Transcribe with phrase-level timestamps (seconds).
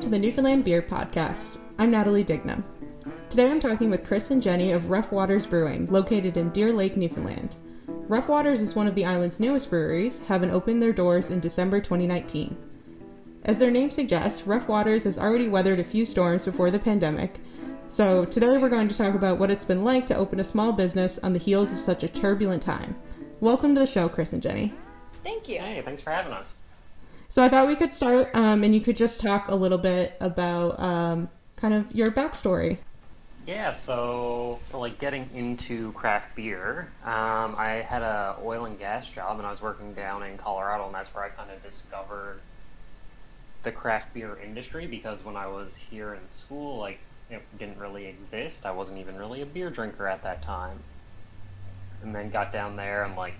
[0.00, 1.58] Welcome to the Newfoundland Beer Podcast.
[1.78, 2.64] I'm Natalie Dignam.
[3.28, 6.96] Today I'm talking with Chris and Jenny of Rough Waters Brewing, located in Deer Lake,
[6.96, 7.56] Newfoundland.
[7.86, 11.80] Rough Waters is one of the island's newest breweries, having opened their doors in December
[11.80, 12.56] 2019.
[13.44, 17.38] As their name suggests, Rough Waters has already weathered a few storms before the pandemic,
[17.88, 20.72] so today we're going to talk about what it's been like to open a small
[20.72, 22.96] business on the heels of such a turbulent time.
[23.40, 24.72] Welcome to the show, Chris and Jenny.
[25.22, 25.58] Thank you.
[25.58, 26.54] Hey, thanks for having us.
[27.30, 30.16] So I thought we could start, um, and you could just talk a little bit
[30.18, 32.78] about um, kind of your backstory.
[33.46, 39.38] Yeah, so like getting into craft beer, um, I had a oil and gas job,
[39.38, 42.40] and I was working down in Colorado, and that's where I kind of discovered
[43.62, 44.88] the craft beer industry.
[44.88, 46.98] Because when I was here in school, like
[47.30, 48.66] it didn't really exist.
[48.66, 50.80] I wasn't even really a beer drinker at that time.
[52.02, 53.34] And then got down there and like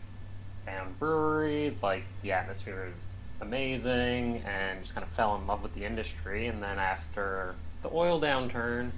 [0.65, 5.75] found breweries, like the atmosphere is amazing and just kind of fell in love with
[5.75, 6.47] the industry.
[6.49, 8.91] And then after the oil downturn,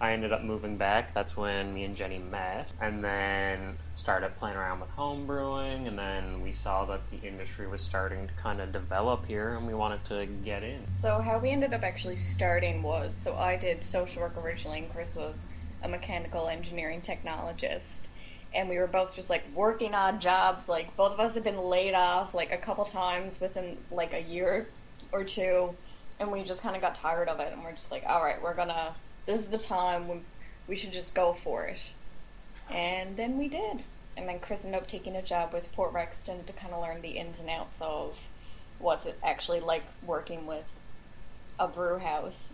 [0.00, 1.14] I ended up moving back.
[1.14, 5.86] That's when me and Jenny met, and then started playing around with home brewing.
[5.86, 9.66] And then we saw that the industry was starting to kind of develop here, and
[9.66, 10.90] we wanted to get in.
[10.90, 14.92] So how we ended up actually starting was so I did social work originally, and
[14.92, 15.46] Chris was
[15.82, 18.00] a mechanical engineering technologist.
[18.54, 20.68] And we were both just like working odd jobs.
[20.68, 24.22] Like both of us had been laid off like a couple times within like a
[24.22, 24.68] year
[25.12, 25.74] or two,
[26.20, 27.52] and we just kind of got tired of it.
[27.52, 28.94] And we're just like, all right, we're gonna.
[29.26, 30.24] This is the time when
[30.68, 31.92] we should just go for it.
[32.70, 33.82] And then we did.
[34.16, 37.02] And then Chris ended up taking a job with Port Rexton to kind of learn
[37.02, 38.20] the ins and outs of
[38.78, 40.64] what's it actually like working with
[41.58, 42.52] a brew house.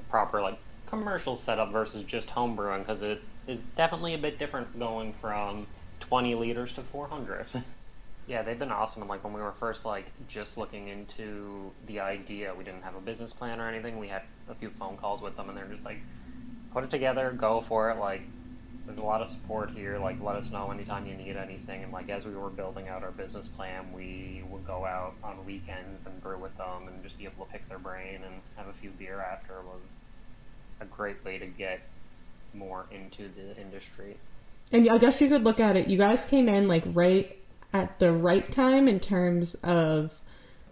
[0.00, 4.38] A proper like commercial setup versus just home brewing because it is definitely a bit
[4.38, 5.66] different going from
[6.00, 7.46] 20 liters to 400
[8.26, 12.00] yeah they've been awesome and like when we were first like just looking into the
[12.00, 13.98] idea we didn't have a business plan or anything.
[13.98, 15.98] We had a few phone calls with them and they're just like
[16.72, 18.22] put it together go for it like
[18.86, 21.84] there's a lot of support here like let us know anytime you need anything.
[21.84, 25.44] And like as we were building out our business plan we would go out on
[25.46, 28.66] weekends and brew with them and just be able to pick their brain and have
[28.66, 29.80] a few beer after was
[30.80, 31.80] a great way to get
[32.56, 34.16] more into the industry.
[34.72, 35.88] And I guess you could look at it.
[35.88, 37.36] You guys came in like right
[37.72, 40.20] at the right time in terms of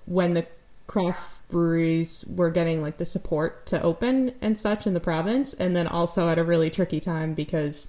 [0.06, 0.46] when the
[0.86, 5.74] craft breweries were getting like the support to open and such in the province, and
[5.74, 7.86] then also at a really tricky time because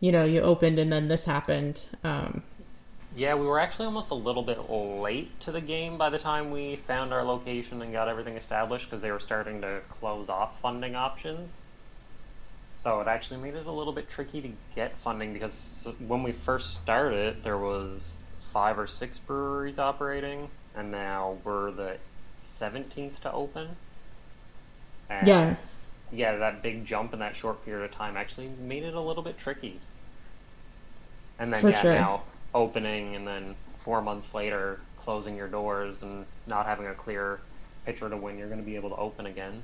[0.00, 1.84] you know you opened and then this happened.
[2.04, 2.42] Um,
[3.16, 6.50] Yeah, we were actually almost a little bit late to the game by the time
[6.50, 10.60] we found our location and got everything established because they were starting to close off
[10.60, 11.50] funding options.
[12.76, 16.32] So it actually made it a little bit tricky to get funding because when we
[16.32, 18.16] first started, there was
[18.52, 21.96] five or six breweries operating, and now we're the
[22.42, 23.68] 17th to open.
[25.08, 25.56] And yeah,
[26.12, 29.22] yeah, that big jump in that short period of time actually made it a little
[29.22, 29.80] bit tricky.
[31.38, 31.94] And then For yeah, sure.
[31.94, 32.22] now
[32.54, 37.40] opening and then four months later closing your doors and not having a clear
[37.84, 39.62] picture to when you're going to be able to open again.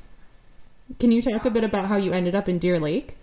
[0.99, 3.17] Can you talk a bit about how you ended up in Deer Lake?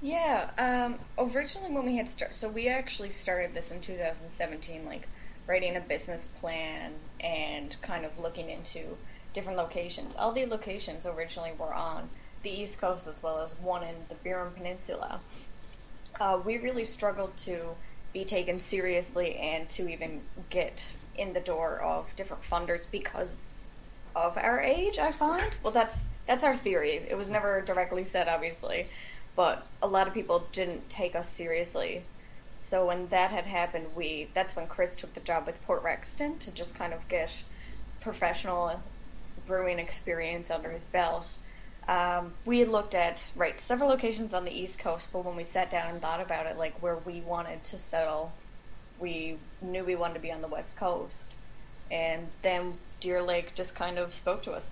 [0.00, 5.06] Yeah, um, originally when we had started, so we actually started this in 2017, like
[5.46, 8.96] writing a business plan and kind of looking into
[9.32, 10.16] different locations.
[10.16, 12.08] All the locations originally were on
[12.42, 15.20] the East Coast as well as one in the Burin Peninsula.
[16.20, 17.60] Uh, we really struggled to
[18.12, 23.62] be taken seriously and to even get in the door of different funders because
[24.14, 24.98] of our age.
[24.98, 25.54] I find.
[25.62, 27.04] Well, that's that's our theory.
[27.08, 28.88] It was never directly said, obviously,
[29.36, 32.04] but a lot of people didn't take us seriously.
[32.58, 36.38] So when that had happened, we that's when Chris took the job with Port Rexton
[36.40, 37.30] to just kind of get
[38.00, 38.80] professional
[39.46, 41.28] brewing experience under his belt.
[41.88, 45.44] Um, we had looked at right several locations on the East Coast, but when we
[45.44, 48.32] sat down and thought about it, like where we wanted to settle,
[49.00, 51.32] we knew we wanted to be on the West Coast,
[51.90, 54.70] and then Deer Lake just kind of spoke to us.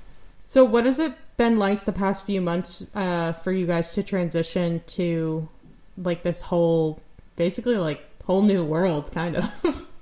[0.50, 4.02] So, what has it been like the past few months uh, for you guys to
[4.02, 5.48] transition to
[5.96, 7.00] like this whole,
[7.36, 9.86] basically like whole new world, kind of?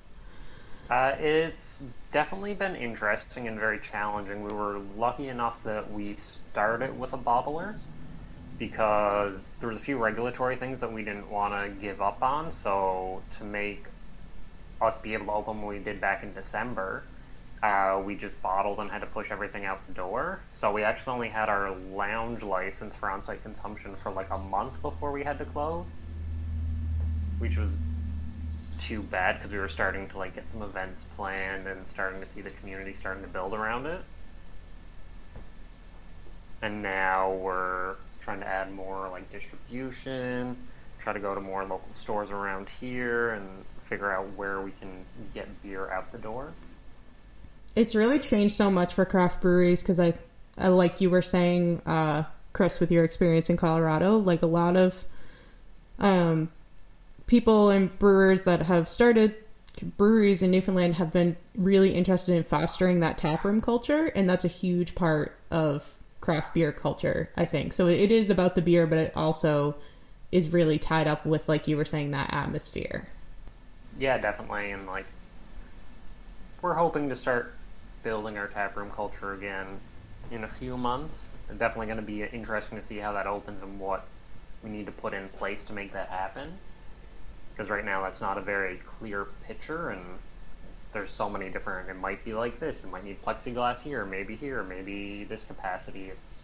[0.90, 1.80] Uh, it's
[2.12, 4.42] definitely been interesting and very challenging.
[4.42, 7.76] We were lucky enough that we started with a bottler
[8.58, 12.54] because there was a few regulatory things that we didn't want to give up on.
[12.54, 13.84] So to make
[14.80, 17.02] us be able to open when we did back in December,
[17.62, 20.40] uh, we just bottled and had to push everything out the door.
[20.48, 24.80] So we actually only had our lounge license for on-site consumption for like a month
[24.82, 25.94] before we had to close,
[27.38, 27.70] which was
[28.80, 32.26] too bad because we were starting to like get some events planned and starting to
[32.28, 34.04] see the community starting to build around it.
[36.62, 40.56] and now we're trying to add more like distribution,
[40.98, 45.04] try to go to more local stores around here, and figure out where we can
[45.34, 46.52] get beer out the door.
[47.78, 50.14] It's really changed so much for craft breweries because I,
[50.58, 54.76] I, like you were saying, uh, Chris, with your experience in Colorado, like a lot
[54.76, 55.04] of
[56.00, 56.50] um,
[57.28, 59.36] people and brewers that have started
[59.96, 64.48] breweries in Newfoundland have been really interested in fostering that taproom culture, and that's a
[64.48, 67.72] huge part of craft beer culture, I think.
[67.72, 69.76] So it is about the beer, but it also
[70.32, 73.06] is really tied up with, like you were saying, that atmosphere.
[74.00, 75.06] Yeah, definitely, and like
[76.60, 77.54] we're hoping to start
[78.02, 79.66] building our taproom culture again
[80.30, 81.28] in a few months.
[81.48, 84.06] It's definitely going to be interesting to see how that opens and what
[84.62, 86.52] we need to put in place to make that happen.
[87.54, 90.02] Because right now that's not a very clear picture and
[90.92, 94.34] there's so many different it might be like this it might need plexiglass here maybe
[94.36, 96.06] here maybe this capacity.
[96.06, 96.42] It's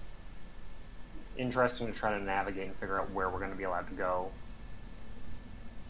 [1.37, 3.95] interesting to try to navigate and figure out where we're going to be allowed to
[3.95, 4.31] go.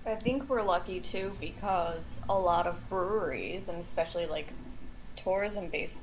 [0.07, 4.49] I think we're lucky too because a lot of breweries and especially like
[5.17, 5.99] tourism based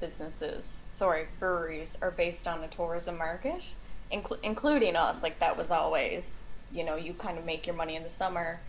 [0.00, 3.74] businesses sorry breweries are based on the tourism market
[4.12, 6.40] incl- including us like that was always
[6.72, 8.60] you know, you kind of make your money in the summer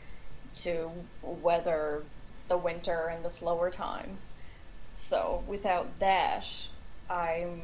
[0.54, 0.90] to
[1.22, 2.04] weather
[2.48, 4.32] the winter and the slower times.
[4.94, 6.46] So without that,
[7.10, 7.62] I'm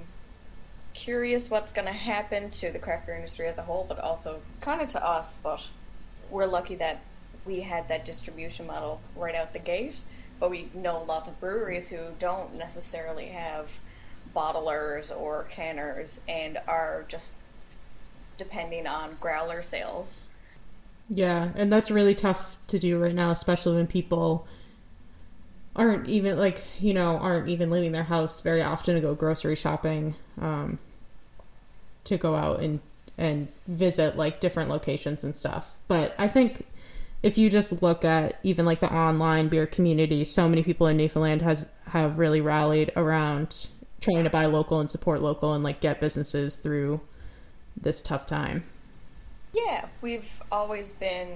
[0.94, 4.42] curious what's going to happen to the craft beer industry as a whole, but also
[4.62, 5.36] kind of to us.
[5.44, 5.62] But
[6.30, 7.02] we're lucky that
[7.46, 10.00] we had that distribution model right out the gate.
[10.40, 13.72] But we know lots of breweries who don't necessarily have
[14.36, 17.32] bottlers or canners and are just
[18.38, 20.22] depending on growler sales
[21.10, 24.48] yeah, and that's really tough to do right now, especially when people
[25.76, 29.56] aren't even like you know aren't even leaving their house very often to go grocery
[29.56, 30.80] shopping, um,
[32.06, 32.80] to go out and
[33.18, 35.78] and visit like different locations and stuff.
[35.88, 36.66] But I think
[37.26, 40.96] if you just look at even like the online beer community, so many people in
[40.96, 43.68] Newfoundland has have really rallied around
[44.00, 47.02] trying to buy local and support local and like get businesses through
[47.76, 48.64] this tough time.
[49.54, 51.30] Yeah, we've always been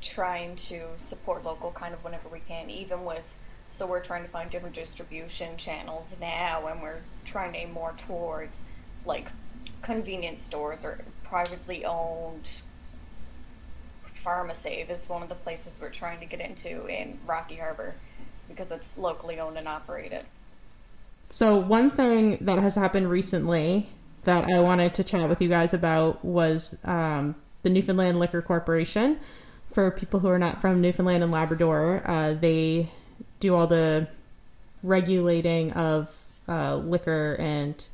[0.00, 3.28] trying to support local kind of whenever we can, even with
[3.70, 7.94] so we're trying to find different distribution channels now, and we're trying to aim more
[8.06, 8.66] towards
[9.04, 9.32] like
[9.82, 12.48] convenience stores or privately owned.
[14.24, 17.94] PharmaSave is one of the places we're trying to get into in Rocky Harbour
[18.48, 20.24] because it's locally owned and operated.
[21.28, 23.88] So one thing that has happened recently
[24.24, 29.18] that I wanted to chat with you guys about was um, the Newfoundland Liquor Corporation.
[29.72, 32.90] For people who are not from Newfoundland and Labrador, uh, they
[33.40, 34.06] do all the
[34.82, 36.14] regulating of
[36.46, 37.88] uh, liquor and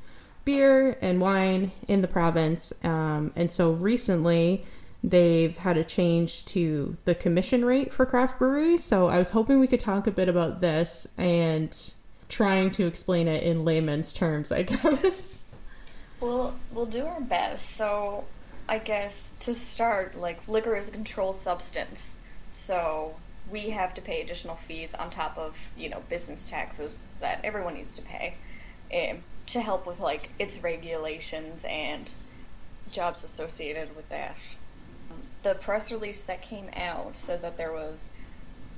[0.44, 2.72] beer and wine in the province.
[2.82, 4.64] Um, and so recently,
[5.02, 8.84] they've had a change to the commission rate for craft breweries.
[8.84, 11.76] So I was hoping we could talk a bit about this and
[12.28, 15.42] trying to explain it in layman's terms, I guess.
[16.20, 17.76] We'll we'll do our best.
[17.76, 18.24] So,
[18.68, 22.16] I guess to start, like liquor is a controlled substance,
[22.48, 23.14] so
[23.50, 27.74] we have to pay additional fees on top of you know business taxes that everyone
[27.74, 28.34] needs to pay,
[28.92, 32.10] um, to help with like its regulations and
[32.90, 34.36] jobs associated with that.
[35.48, 38.10] The press release that came out said that there was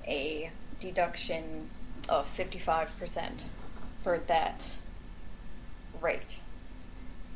[0.06, 1.68] a deduction
[2.08, 3.42] of 55%
[4.04, 4.78] for that
[6.00, 6.38] rate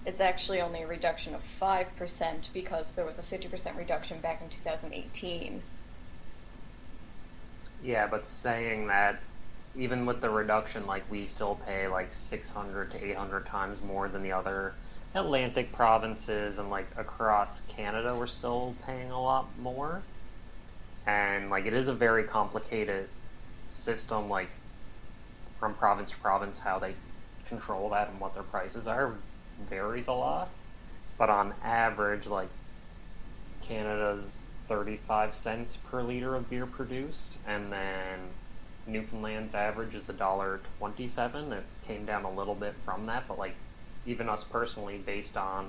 [0.07, 4.49] it's actually only a reduction of 5% because there was a 50% reduction back in
[4.51, 5.63] 2018.
[7.83, 9.19] Yeah, but saying that
[9.77, 14.23] even with the reduction, like we still pay like 600 to 800 times more than
[14.23, 14.75] the other
[15.15, 20.03] Atlantic provinces, and like across Canada, we're still paying a lot more.
[21.07, 23.09] And like it is a very complicated
[23.69, 24.49] system, like
[25.61, 26.95] from province to province, how they
[27.49, 29.15] control that and what their prices are
[29.69, 30.49] varies a lot,
[31.19, 32.49] but on average, like
[33.63, 38.19] Canada's 35 cents per liter of beer produced, and then
[38.87, 41.53] Newfoundland's average is a dollar 27.
[41.53, 43.55] It came down a little bit from that, but like
[44.07, 45.69] even us personally, based on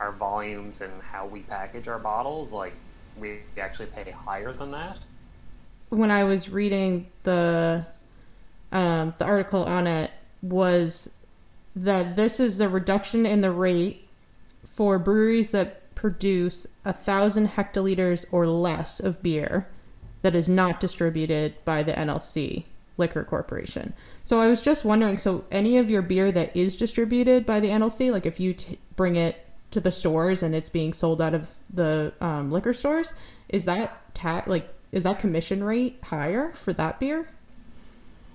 [0.00, 2.74] our volumes and how we package our bottles, like
[3.18, 4.98] we actually pay higher than that.
[5.88, 7.86] When I was reading the
[8.72, 10.10] um, the article on it
[10.42, 11.08] was
[11.76, 14.08] that this is the reduction in the rate
[14.64, 19.68] for breweries that produce a thousand hectoliters or less of beer
[20.22, 22.64] that is not distributed by the NLC.
[22.96, 23.92] Liquor Corporation.
[24.24, 27.68] So I was just wondering so any of your beer that is distributed by the
[27.68, 31.34] NLC, like if you t- bring it to the stores and it's being sold out
[31.34, 33.12] of the um, liquor stores,
[33.48, 37.28] is that ta- like is that commission rate higher for that beer?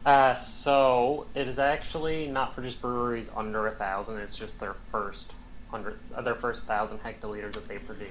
[0.05, 4.17] Uh, so it is actually not for just breweries under a thousand.
[4.17, 5.31] It's just their first
[5.69, 8.09] hundred, uh, their first thousand hectoliters that they produce.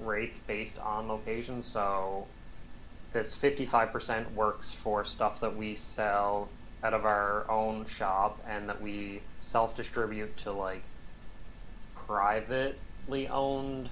[0.00, 1.62] Rates based on location.
[1.62, 2.26] So
[3.12, 6.48] this fifty-five percent works for stuff that we sell
[6.82, 10.82] out of our own shop and that we self-distribute to like
[11.94, 13.88] privately owned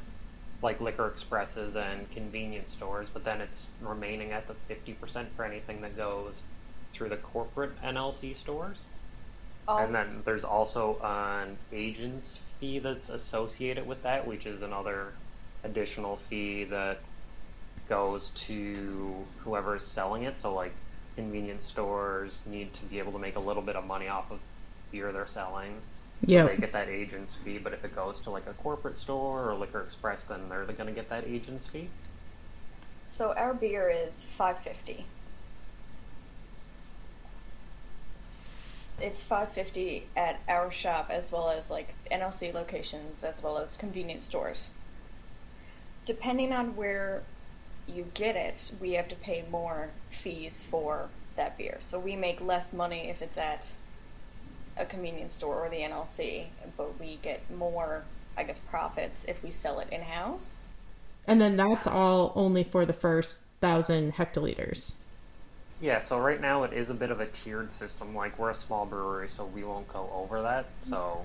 [0.62, 5.80] like liquor expresses and convenience stores, but then it's remaining at the 50% for anything
[5.80, 6.42] that goes
[6.92, 8.88] through the corporate NLC stores.
[9.66, 15.14] Also, And then there's also an agent's fee that's associated with that, which is another
[15.64, 17.09] additional fee that
[17.90, 20.40] goes to whoever is selling it.
[20.40, 20.74] So, like,
[21.16, 24.40] convenience stores need to be able to make a little bit of money off of
[24.92, 25.84] beer they're selling.
[26.22, 26.44] Yeah.
[26.46, 29.54] They get that agent's fee, but if it goes to like a corporate store or
[29.56, 31.92] Liquor Express, then they're going to get that agent's fee.
[33.06, 35.08] so our beer is five fifty.
[39.00, 43.76] It's five fifty at our shop as well as like NLC locations as well as
[43.76, 44.72] convenience stores.
[46.04, 47.26] Depending on where
[47.94, 51.78] you get it, we have to pay more fees for that beer.
[51.80, 53.68] So we make less money if it's at
[54.76, 58.04] a convenience store or the NLC, but we get more,
[58.36, 60.66] I guess, profits if we sell it in house.
[61.26, 64.94] And then that's all only for the first thousand hectoliters.
[65.80, 68.14] Yeah, so right now it is a bit of a tiered system.
[68.14, 70.66] Like we're a small brewery, so we won't go over that.
[70.82, 71.24] So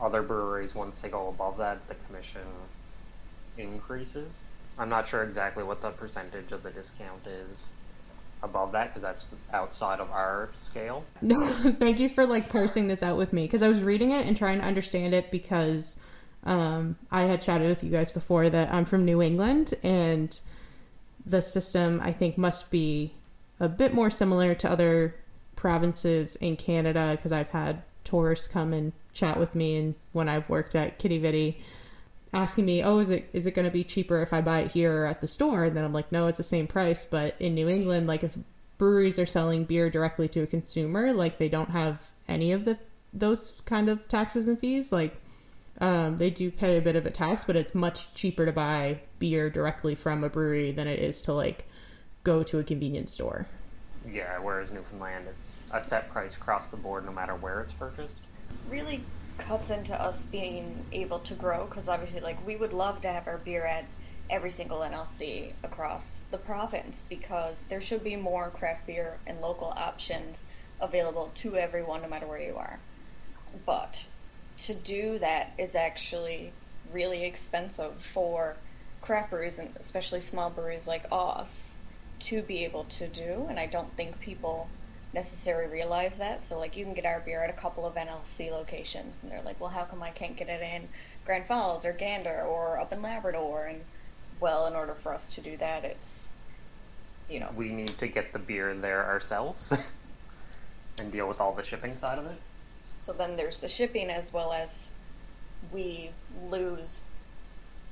[0.00, 2.46] other breweries, once they go above that, the commission
[3.56, 4.40] increases.
[4.78, 7.64] I'm not sure exactly what the percentage of the discount is
[8.42, 11.04] above that because that's outside of our scale.
[11.22, 14.26] No, thank you for like parsing this out with me because I was reading it
[14.26, 15.96] and trying to understand it because
[16.44, 20.38] um, I had chatted with you guys before that I'm from New England and
[21.26, 23.14] the system I think must be
[23.60, 25.16] a bit more similar to other
[25.56, 30.48] provinces in Canada because I've had tourists come and chat with me and when I've
[30.48, 31.60] worked at Quidi Vidi
[32.32, 34.72] asking me, "Oh, is it is it going to be cheaper if I buy it
[34.72, 37.36] here or at the store?" And then I'm like, "No, it's the same price." But
[37.40, 38.38] in New England, like if
[38.78, 42.78] breweries are selling beer directly to a consumer, like they don't have any of the
[43.12, 44.92] those kind of taxes and fees.
[44.92, 45.16] Like
[45.80, 49.00] um, they do pay a bit of a tax, but it's much cheaper to buy
[49.18, 51.66] beer directly from a brewery than it is to like
[52.24, 53.46] go to a convenience store.
[54.10, 58.20] Yeah, whereas Newfoundland, it's a set price across the board no matter where it's purchased.
[58.70, 59.02] really
[59.38, 63.26] cuts into us being able to grow because obviously like we would love to have
[63.26, 63.84] our beer at
[64.30, 69.72] every single NLC across the province because there should be more craft beer and local
[69.76, 70.44] options
[70.80, 72.78] available to everyone no matter where you are.
[73.64, 74.06] But
[74.58, 76.52] to do that is actually
[76.92, 78.56] really expensive for
[79.00, 81.76] craft breweries and especially small breweries like us
[82.18, 84.68] to be able to do and I don't think people
[85.12, 86.42] necessarily realize that.
[86.42, 89.42] So like you can get our beer at a couple of NLC locations, and they're
[89.42, 90.88] like, well, how come I can't get it in
[91.24, 93.66] Grand Falls or Gander or up in Labrador?
[93.66, 93.80] And
[94.40, 96.28] well, in order for us to do that, it's
[97.28, 99.72] you know We need to get the beer there ourselves
[101.00, 102.38] and deal with all the shipping side of it.
[102.94, 104.88] so then there's the shipping as well as
[105.72, 106.10] we
[106.48, 107.02] lose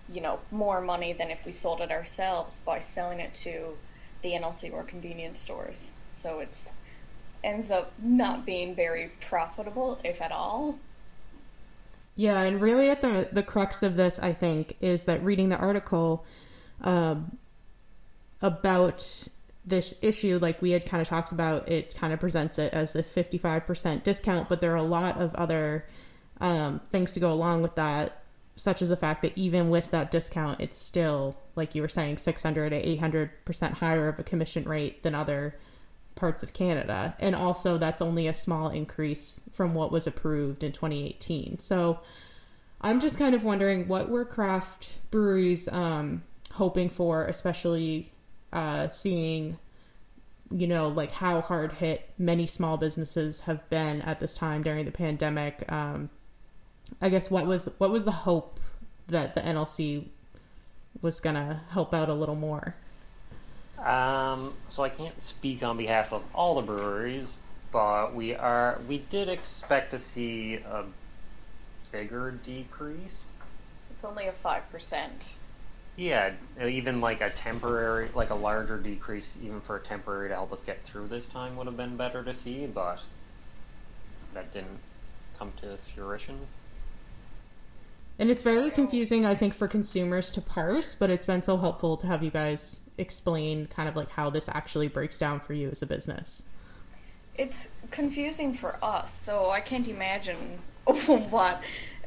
[0.09, 3.77] you know more money than if we sold it ourselves by selling it to
[4.23, 5.91] the NLC or convenience stores.
[6.13, 6.71] So it's
[7.45, 10.79] ends up not being very profitable, if at all.
[12.17, 15.59] Yeah, and really at the the crux of this, I think, is that reading the
[15.59, 16.25] article
[16.81, 17.37] um,
[18.41, 19.07] about
[19.67, 22.93] this issue, like we had kind of talked about, it kind of presents it as
[22.93, 25.87] this fifty five percent discount, but there are a lot of other
[26.41, 28.23] um, things to go along with that,
[28.57, 32.17] such as the fact that even with that discount, it's still like you were saying,
[32.17, 35.55] six hundred to eight hundred percent higher of a commission rate than other
[36.17, 37.15] parts of Canada.
[37.21, 41.61] And also, that's only a small increase from what was approved in 2018.
[41.61, 42.01] So
[42.81, 48.13] I'm just kind of wondering what were craft breweries um, hoping for, especially
[48.53, 49.59] uh, seeing,
[50.51, 54.85] you know, like how hard hit many small businesses have been at this time during
[54.85, 55.71] the pandemic.
[55.71, 56.11] Um,
[57.01, 58.61] I guess what was what was the hope
[59.09, 60.07] that the NLC
[61.03, 62.75] was gonna help out a little more?
[63.87, 67.37] Um, so I can't speak on behalf of all the breweries,
[67.73, 70.85] but we are we did expect to see a
[71.93, 73.25] bigger decrease.
[73.91, 75.23] It's only a five percent
[75.97, 80.53] Yeah, even like a temporary, like a larger decrease, even for a temporary to help
[80.53, 83.01] us get through this time would have been better to see, but
[84.35, 84.81] that didn't
[85.39, 86.49] come to fruition.
[88.19, 91.97] And it's very confusing, I think, for consumers to parse, but it's been so helpful
[91.99, 95.71] to have you guys explain kind of like how this actually breaks down for you
[95.71, 96.43] as a business.
[97.37, 100.59] It's confusing for us, so I can't imagine
[101.29, 101.63] what,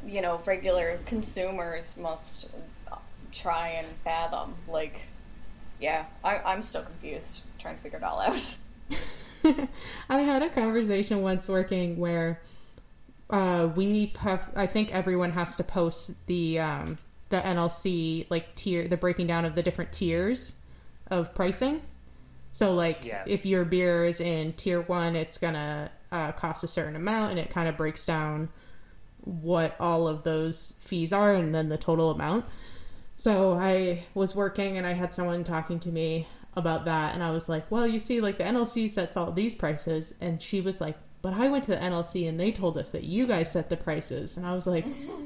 [0.05, 2.49] you know, regular consumers must
[3.31, 4.55] try and fathom.
[4.67, 5.01] Like,
[5.79, 8.57] yeah, I, I'm still confused trying to figure it all out.
[10.09, 12.41] I had a conversation once working where
[13.29, 14.49] uh, we have.
[14.55, 16.97] I think everyone has to post the um,
[17.29, 20.53] the NLC like tier, the breaking down of the different tiers
[21.11, 21.81] of pricing.
[22.51, 23.23] So, like, Yeah.
[23.27, 27.39] if your beer is in tier one, it's gonna uh, cost a certain amount, and
[27.39, 28.49] it kind of breaks down
[29.23, 32.45] what all of those fees are, and then the total amount.
[33.15, 37.31] So I was working and I had someone talking to me about that and I
[37.31, 40.79] was like, "Well, you see like the NLC sets all these prices." And she was
[40.81, 43.69] like, "But I went to the NLC and they told us that you guys set
[43.69, 44.85] the prices." And I was like,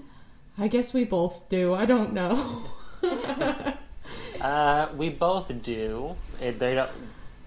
[0.57, 1.73] "I guess we both do.
[1.73, 2.65] I don't know."
[4.41, 6.15] Uh, we both do.
[6.41, 6.91] It, they don't.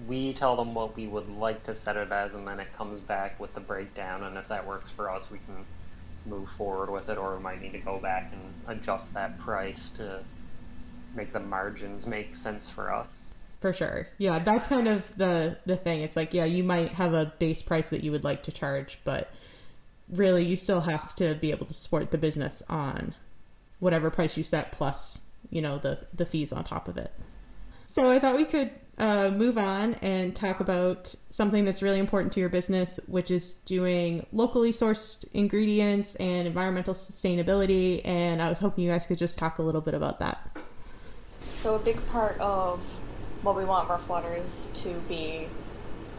[0.09, 3.01] We tell them what we would like to set it as, and then it comes
[3.01, 4.23] back with the breakdown.
[4.23, 5.65] And if that works for us, we can
[6.25, 9.91] move forward with it, or we might need to go back and adjust that price
[9.91, 10.23] to
[11.15, 13.09] make the margins make sense for us.
[13.61, 14.09] For sure.
[14.19, 16.03] Yeah, that's kind of the the thing.
[16.03, 18.99] It's like, yeah, you might have a base price that you would like to charge,
[19.05, 19.31] but
[20.09, 23.15] really you still have to be able to support the business on
[23.81, 25.19] whatever price you set plus,
[25.51, 27.13] you know, the the fees on top of it.
[27.87, 32.33] So I thought we could uh, move on and talk about something that's really important
[32.35, 38.01] to your business, which is doing locally sourced ingredients and environmental sustainability.
[38.05, 40.59] And I was hoping you guys could just talk a little bit about that.
[41.41, 42.81] So a big part of
[43.47, 45.47] what we want Rough Waters to be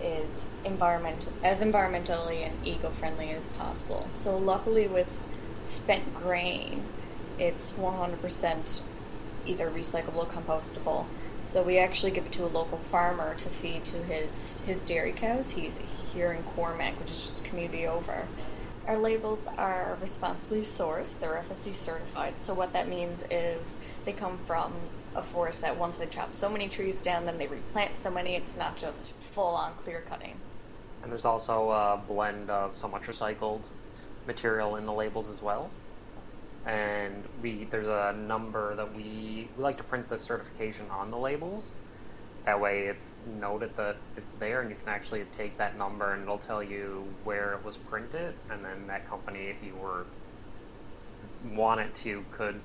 [0.01, 4.07] is environment as environmentally and eco-friendly as possible.
[4.11, 5.09] So luckily with
[5.61, 6.81] spent grain,
[7.37, 8.81] it's 100%
[9.45, 11.05] either recyclable, or compostable.
[11.43, 15.11] So we actually give it to a local farmer to feed to his his dairy
[15.11, 15.51] cows.
[15.51, 15.77] He's
[16.13, 18.25] here in Cormack, which is just community over.
[18.87, 21.19] Our labels are responsibly sourced.
[21.19, 22.39] They're FSC certified.
[22.39, 24.71] So what that means is they come from
[25.17, 28.35] a forest that once they chop so many trees down, then they replant so many.
[28.35, 30.35] It's not just full on clear cutting.
[31.03, 33.61] And there's also a blend of so much recycled
[34.27, 35.69] material in the labels as well.
[36.65, 41.17] And we there's a number that we we like to print the certification on the
[41.17, 41.71] labels.
[42.45, 46.23] That way it's noted that it's there and you can actually take that number and
[46.23, 50.05] it'll tell you where it was printed and then that company if you were
[51.53, 52.61] wanted to could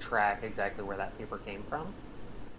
[0.00, 1.92] track exactly where that paper came from.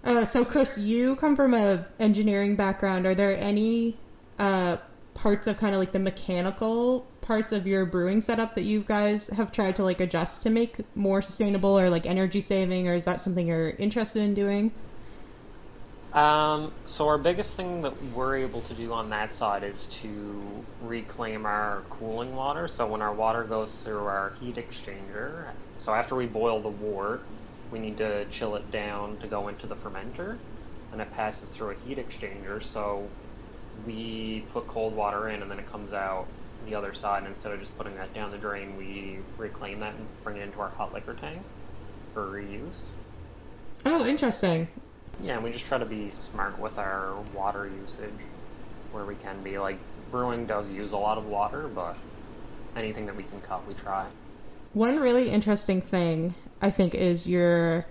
[0.04, 3.06] Uh, so, Chris, you come from a engineering background.
[3.06, 3.98] Are there any
[4.38, 4.78] uh,
[5.14, 9.28] parts of kind of like the mechanical parts of your brewing setup that you guys
[9.28, 13.06] have tried to like adjust to make more sustainable or like energy saving, or is
[13.06, 14.72] that something you're interested in doing?
[16.14, 20.66] Um, so our biggest thing that we're able to do on that side is to
[20.82, 22.68] reclaim our cooling water.
[22.68, 27.24] So when our water goes through our heat exchanger, so after we boil the wort,
[27.72, 30.38] we need to chill it down to go into the fermenter,
[30.92, 32.62] and it passes through a heat exchanger.
[32.62, 33.08] So
[33.88, 36.28] we put cold water in, and then it comes out
[36.68, 37.20] the other side.
[37.20, 40.44] And instead of just putting that down the drain, we reclaim that and bring it
[40.44, 41.42] into our hot liquor tank
[42.14, 42.90] for reuse.
[43.86, 44.68] Oh, interesting.
[45.22, 48.12] Yeah, and we just try to be smart with our water usage
[48.92, 49.58] where we can be.
[49.58, 49.78] Like,
[50.12, 51.96] brewing does use a lot of water, but
[52.76, 54.08] anything that we can cut, we try.
[54.74, 57.86] One really interesting thing I think is your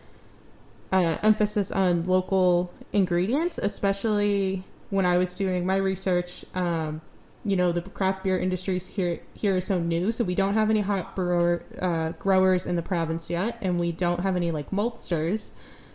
[0.92, 6.44] uh, emphasis on local ingredients, especially when I was doing my research.
[6.54, 7.00] Um,
[7.44, 10.70] you know, the craft beer industries here here are so new, so we don't have
[10.70, 14.70] any hop brewer uh, growers in the province yet, and we don't have any like
[14.70, 15.50] maltsters.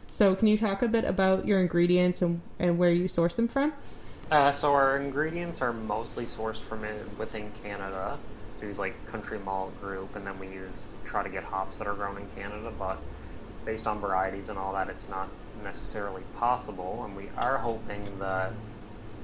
[0.10, 3.48] So, can you talk a bit about your ingredients and, and where you source them
[3.48, 3.74] from?
[4.32, 6.86] Uh, so our ingredients are mostly sourced from
[7.18, 8.18] within Canada.
[8.64, 11.94] Use like Country Malt Group, and then we use try to get hops that are
[11.94, 12.72] grown in Canada.
[12.78, 12.98] But
[13.66, 15.30] based on varieties and all that, it's not
[15.64, 17.04] necessarily possible.
[17.06, 18.54] And we are hoping that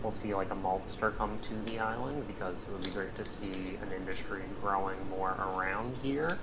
[0.03, 3.25] we'll see like a maltster come to the island because it would be great to
[3.25, 6.37] see an industry growing more around here.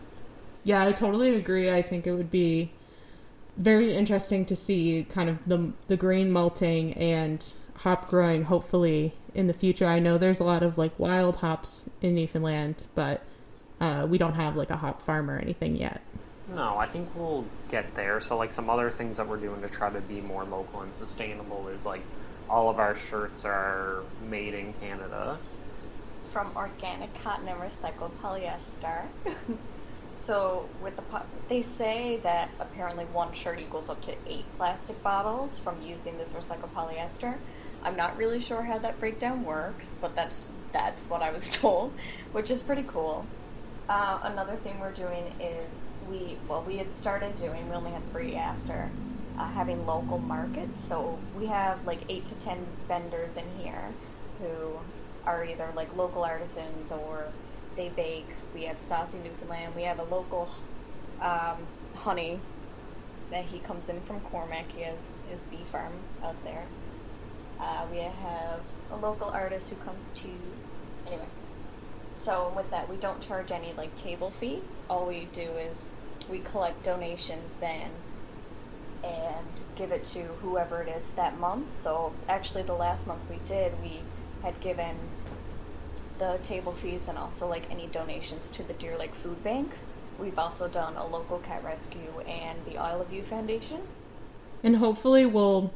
[0.64, 1.70] Yeah, I totally agree.
[1.70, 2.72] I think it would be
[3.56, 9.46] very interesting to see kind of the the grain malting and hop growing hopefully in
[9.46, 9.86] the future.
[9.86, 13.22] I know there's a lot of like wild hops in Newfoundland, but
[13.80, 16.02] uh, we don't have like a hop farm or anything yet.
[16.48, 18.20] No, I think we'll get there.
[18.20, 20.94] So, like, some other things that we're doing to try to be more local and
[20.94, 22.02] sustainable is like
[22.48, 25.38] all of our shirts are made in Canada.
[26.30, 29.06] From organic cotton and recycled polyester.
[30.24, 35.02] so, with the po- they say that apparently one shirt equals up to eight plastic
[35.02, 37.38] bottles from using this recycled polyester.
[37.86, 41.94] I'm not really sure how that breakdown works, but that's that's what I was told,
[42.32, 43.24] which is pretty cool.
[43.88, 48.02] Uh, another thing we're doing is we well we had started doing we only had
[48.10, 48.90] three after
[49.38, 50.80] uh, having local markets.
[50.88, 53.94] So we have like eight to ten vendors in here
[54.38, 54.80] who
[55.24, 57.28] are either like local artisans or
[57.76, 58.32] they bake.
[58.52, 59.76] We have saucy newfoundland.
[59.76, 60.50] We have a local
[61.22, 62.40] um, honey
[63.30, 64.72] that he comes in from cormack.
[64.72, 65.92] He has his bee farm
[66.24, 66.66] out there
[67.60, 70.28] uh, we have a local artist who comes to
[71.06, 71.24] anyway
[72.24, 75.92] so with that we don't charge any like table fees all we do is
[76.28, 77.90] we collect donations then
[79.04, 81.70] and give it to whoever it is that month.
[81.70, 84.00] So actually, the last month we did, we
[84.42, 84.96] had given
[86.18, 89.70] the table fees and also like any donations to the Deer Lake Food Bank.
[90.18, 93.80] We've also done a local cat rescue and the Isle of You Foundation.
[94.62, 95.72] And hopefully we'll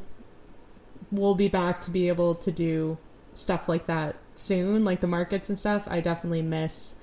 [1.11, 2.99] we'll be back to be able to do
[3.35, 5.87] stuff like that soon, like the markets and stuff.
[5.89, 6.95] I definitely miss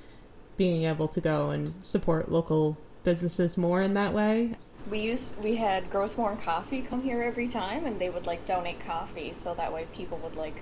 [0.58, 4.56] being able to go and support local businesses more in that way.
[4.90, 8.46] We used we had Gros Morne Coffee come here every time, and they would like
[8.46, 10.56] donate coffee, so that way people would like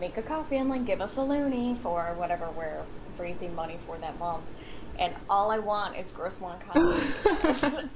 [0.00, 2.82] make a coffee and like give us a loonie for whatever we're
[3.18, 4.44] raising money for that month.
[4.98, 7.88] And all I want is Gros Morne Coffee.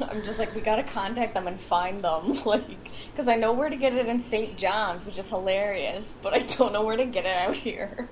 [0.00, 2.64] I'm just like we gotta contact them and find them, like
[3.10, 4.56] because I know where to get it in St.
[4.56, 8.08] John's, which is hilarious, but I don't know where to get it out here.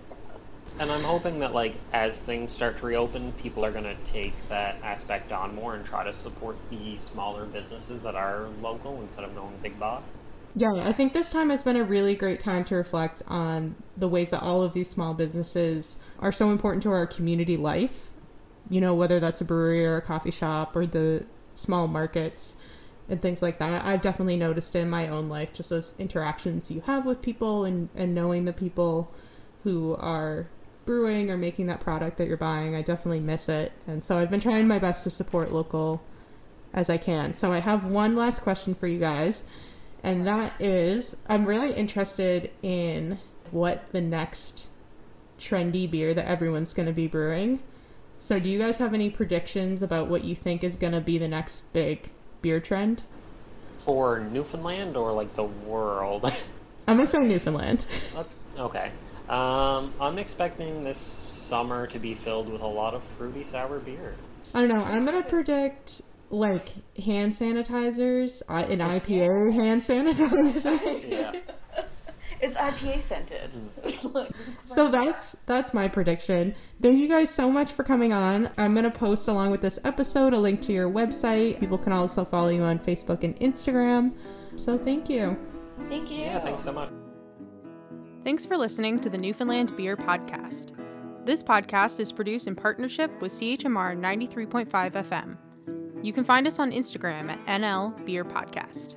[0.78, 4.32] And I'm hoping that like as things start to reopen, people are going to take
[4.48, 9.24] that aspect on more and try to support the smaller businesses that are local instead
[9.24, 10.04] of going big box.
[10.54, 14.08] Yeah, I think this time has been a really great time to reflect on the
[14.08, 18.11] ways that all of these small businesses are so important to our community life.
[18.72, 22.56] You know, whether that's a brewery or a coffee shop or the small markets
[23.08, 23.84] and things like that.
[23.84, 27.90] I've definitely noticed in my own life just those interactions you have with people and,
[27.94, 29.12] and knowing the people
[29.64, 30.48] who are
[30.86, 32.74] brewing or making that product that you're buying.
[32.74, 33.72] I definitely miss it.
[33.86, 36.02] And so I've been trying my best to support local
[36.72, 37.34] as I can.
[37.34, 39.42] So I have one last question for you guys.
[40.02, 43.18] And that is I'm really interested in
[43.50, 44.70] what the next
[45.38, 47.60] trendy beer that everyone's going to be brewing.
[48.22, 51.18] So do you guys have any predictions about what you think is going to be
[51.18, 52.08] the next big
[52.40, 53.02] beer trend?
[53.80, 56.32] For Newfoundland or like the world?
[56.86, 57.84] I'm say Newfoundland.
[58.14, 58.92] That's okay.
[59.28, 64.14] Um, I'm expecting this summer to be filled with a lot of fruity sour beer.
[64.54, 64.84] I don't know.
[64.84, 66.68] I'm gonna predict like
[67.04, 71.10] hand sanitizers, an IPA hand sanitizer.
[71.10, 71.40] Yeah.
[72.42, 73.52] It's IPA scented.
[74.64, 76.56] so that's that's my prediction.
[76.80, 78.50] Thank you guys so much for coming on.
[78.58, 81.60] I'm gonna post along with this episode a link to your website.
[81.60, 84.12] People can also follow you on Facebook and Instagram.
[84.56, 85.38] So thank you.
[85.88, 86.22] Thank you.
[86.22, 86.90] Yeah, thanks so much.
[88.24, 90.76] Thanks for listening to the Newfoundland Beer Podcast.
[91.24, 95.36] This podcast is produced in partnership with CHMR 93.5 FM.
[96.04, 98.96] You can find us on Instagram at NL Beer Podcast.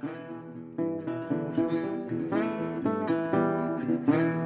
[4.08, 4.45] Thank you.